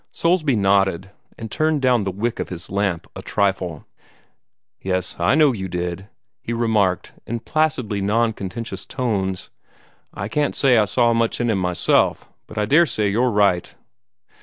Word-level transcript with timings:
Soulsby 0.11 0.55
nodded, 0.55 1.11
and 1.37 1.51
turned 1.51 1.83
down 1.83 2.05
the 2.05 2.11
wick 2.11 2.39
of 2.39 2.49
his 2.49 2.71
lamp 2.71 3.05
a 3.15 3.21
trifle. 3.21 3.85
"Yes, 4.81 5.15
I 5.19 5.35
know 5.35 5.51
you 5.53 5.67
did," 5.67 6.07
he 6.41 6.53
remarked 6.53 7.13
in 7.27 7.39
placidly 7.41 8.01
non 8.01 8.33
contentious 8.33 8.83
tones. 8.87 9.51
"I 10.11 10.27
can't 10.27 10.55
say 10.55 10.79
I 10.79 10.85
saw 10.85 11.13
much 11.13 11.39
in 11.39 11.51
him 11.51 11.59
myself, 11.59 12.27
but 12.47 12.57
I 12.57 12.65
daresay 12.65 13.11
you're 13.11 13.29
right." 13.29 13.75